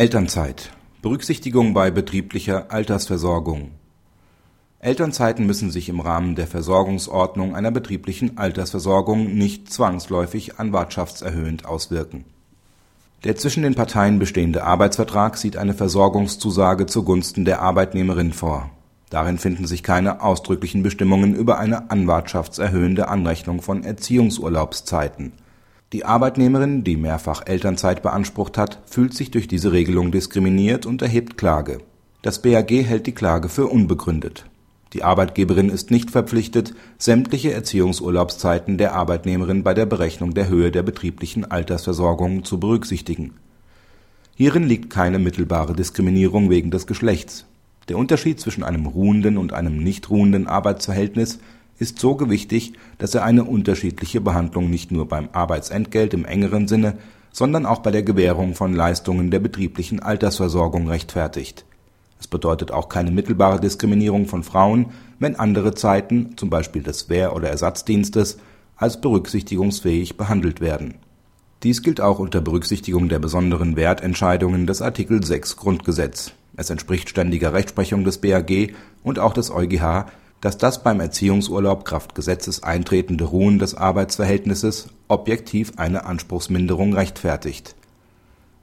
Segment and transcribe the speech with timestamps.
[0.00, 0.70] Elternzeit
[1.02, 3.72] Berücksichtigung bei betrieblicher Altersversorgung
[4.78, 12.24] Elternzeiten müssen sich im Rahmen der Versorgungsordnung einer betrieblichen Altersversorgung nicht zwangsläufig anwartschaftserhöhend auswirken.
[13.24, 18.70] Der zwischen den Parteien bestehende Arbeitsvertrag sieht eine Versorgungszusage zugunsten der Arbeitnehmerin vor.
[19.10, 25.32] Darin finden sich keine ausdrücklichen Bestimmungen über eine anwartschaftserhöhende Anrechnung von Erziehungsurlaubszeiten
[25.92, 31.36] die Arbeitnehmerin, die mehrfach Elternzeit beansprucht hat, fühlt sich durch diese Regelung diskriminiert und erhebt
[31.36, 31.78] Klage.
[32.22, 34.44] Das BAG hält die Klage für unbegründet.
[34.92, 40.82] Die Arbeitgeberin ist nicht verpflichtet, sämtliche Erziehungsurlaubszeiten der Arbeitnehmerin bei der Berechnung der Höhe der
[40.84, 43.34] betrieblichen Altersversorgung zu berücksichtigen.
[44.36, 47.46] Hierin liegt keine mittelbare Diskriminierung wegen des Geschlechts.
[47.88, 51.40] Der Unterschied zwischen einem ruhenden und einem nicht ruhenden Arbeitsverhältnis
[51.80, 56.98] ist so gewichtig, dass er eine unterschiedliche Behandlung nicht nur beim Arbeitsentgelt im engeren Sinne,
[57.32, 61.64] sondern auch bei der Gewährung von Leistungen der betrieblichen Altersversorgung rechtfertigt.
[62.20, 64.86] Es bedeutet auch keine mittelbare Diskriminierung von Frauen,
[65.18, 68.38] wenn andere Zeiten, zum Beispiel des Wehr oder Ersatzdienstes,
[68.76, 70.96] als berücksichtigungsfähig behandelt werden.
[71.62, 76.32] Dies gilt auch unter Berücksichtigung der besonderen Wertentscheidungen des Artikel 6 Grundgesetz.
[76.56, 80.06] Es entspricht ständiger Rechtsprechung des BAG und auch des EuGH
[80.40, 87.74] dass das beim Erziehungsurlaub kraft Gesetzes eintretende Ruhen des Arbeitsverhältnisses objektiv eine Anspruchsminderung rechtfertigt.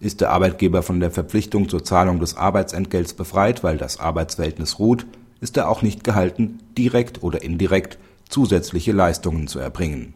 [0.00, 5.06] Ist der Arbeitgeber von der Verpflichtung zur Zahlung des Arbeitsentgelts befreit, weil das Arbeitsverhältnis ruht,
[5.40, 7.98] ist er auch nicht gehalten, direkt oder indirekt
[8.28, 10.14] zusätzliche Leistungen zu erbringen.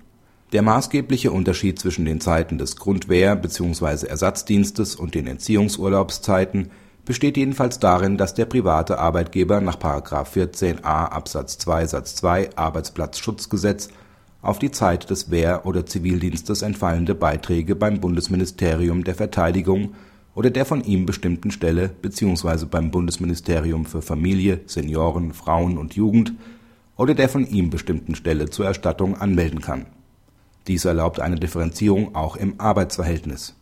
[0.53, 4.07] Der maßgebliche Unterschied zwischen den Zeiten des Grundwehr bzw.
[4.07, 6.71] Ersatzdienstes und den Erziehungsurlaubszeiten
[7.07, 9.79] besteht jedenfalls darin, dass der private Arbeitgeber nach§
[10.27, 13.89] 14a Absatz 2 Satz 2 Arbeitsplatzschutzgesetz
[14.43, 19.95] auf die Zeit des Wehr oder Zivildienstes entfallende Beiträge beim Bundesministerium der Verteidigung
[20.35, 22.67] oder der von ihm bestimmten Stelle bzw.
[22.67, 26.35] beim Bundesministerium für Familie, Senioren, Frauen und Jugend
[26.97, 29.87] oder der von ihm bestimmten Stelle zur Erstattung anmelden kann.
[30.67, 33.55] Dies erlaubt eine Differenzierung auch im Arbeitsverhältnis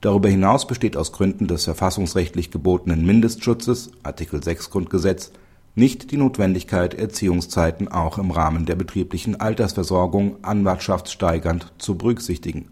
[0.00, 5.30] Darüber hinaus besteht aus Gründen des verfassungsrechtlich gebotenen Mindestschutzes (Artikel 6 Grundgesetz)
[5.74, 12.68] nicht die Notwendigkeit, Erziehungszeiten auch im Rahmen der betrieblichen Altersversorgung anwartschaftssteigernd zu berücksichtigen.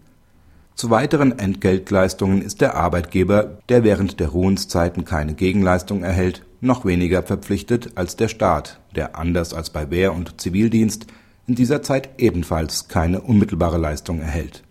[0.73, 7.21] Zu weiteren Entgeltleistungen ist der Arbeitgeber, der während der Ruhenszeiten keine Gegenleistung erhält, noch weniger
[7.21, 11.05] verpflichtet als der Staat, der anders als bei Wehr und Zivildienst
[11.47, 14.63] in dieser Zeit ebenfalls keine unmittelbare Leistung erhält.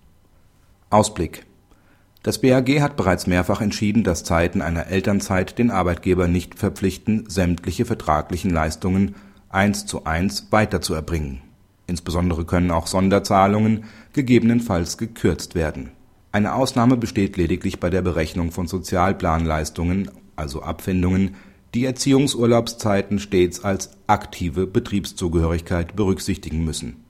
[0.90, 1.44] Ausblick
[2.23, 7.84] das BAG hat bereits mehrfach entschieden, dass Zeiten einer Elternzeit den Arbeitgeber nicht verpflichten, sämtliche
[7.84, 9.15] vertraglichen Leistungen
[9.49, 11.41] eins zu eins weiterzuerbringen.
[11.87, 15.91] Insbesondere können auch Sonderzahlungen gegebenenfalls gekürzt werden.
[16.33, 21.37] Eine Ausnahme besteht lediglich bei der Berechnung von Sozialplanleistungen, also Abfindungen,
[21.75, 27.07] die Erziehungsurlaubszeiten stets als aktive Betriebszugehörigkeit berücksichtigen müssen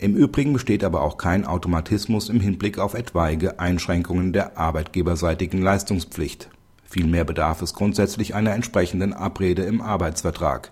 [0.00, 6.50] im Übrigen besteht aber auch kein Automatismus im Hinblick auf etwaige Einschränkungen der arbeitgeberseitigen Leistungspflicht.
[6.84, 10.70] Vielmehr bedarf es grundsätzlich einer entsprechenden Abrede im Arbeitsvertrag.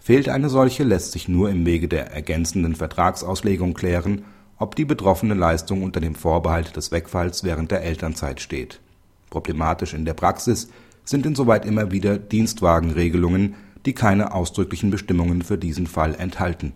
[0.00, 4.24] Fehlt eine solche, lässt sich nur im Wege der ergänzenden Vertragsauslegung klären,
[4.58, 8.80] ob die betroffene Leistung unter dem Vorbehalt des Wegfalls während der Elternzeit steht.
[9.30, 10.68] Problematisch in der Praxis
[11.04, 13.54] sind insoweit immer wieder Dienstwagenregelungen,
[13.84, 16.72] die keine ausdrücklichen Bestimmungen für diesen Fall enthalten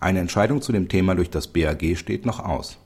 [0.00, 2.78] eine Entscheidung zu dem Thema durch das BAG steht noch aus